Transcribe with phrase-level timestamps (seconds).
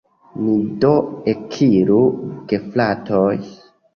[0.45, 0.53] Ni
[0.85, 0.93] do
[1.33, 1.99] ekiru,
[2.53, 3.37] gefratoj!